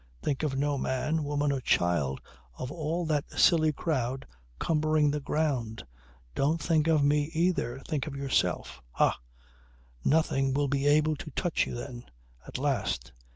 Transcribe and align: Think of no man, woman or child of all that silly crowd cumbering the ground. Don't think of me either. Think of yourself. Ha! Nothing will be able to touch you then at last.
Think 0.23 0.41
of 0.41 0.55
no 0.57 0.79
man, 0.79 1.23
woman 1.23 1.51
or 1.51 1.61
child 1.61 2.21
of 2.57 2.71
all 2.71 3.05
that 3.05 3.29
silly 3.39 3.71
crowd 3.71 4.25
cumbering 4.57 5.11
the 5.11 5.19
ground. 5.19 5.85
Don't 6.33 6.59
think 6.59 6.87
of 6.87 7.03
me 7.03 7.25
either. 7.35 7.79
Think 7.87 8.07
of 8.07 8.15
yourself. 8.15 8.81
Ha! 8.93 9.19
Nothing 10.03 10.55
will 10.55 10.67
be 10.67 10.87
able 10.87 11.15
to 11.17 11.29
touch 11.35 11.67
you 11.67 11.75
then 11.75 12.05
at 12.47 12.57
last. 12.57 13.11